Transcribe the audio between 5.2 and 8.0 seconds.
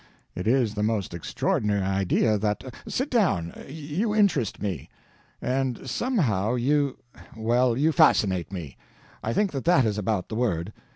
And somehow you well, you